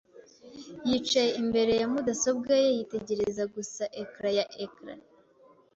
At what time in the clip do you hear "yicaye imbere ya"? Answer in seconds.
0.89-1.87